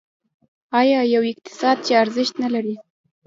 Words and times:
آیا 0.79 0.99
یو 1.15 1.23
اقتصاد 1.31 1.77
چې 1.85 1.91
ارزښت 2.03 2.33
نلري؟ 2.43 2.75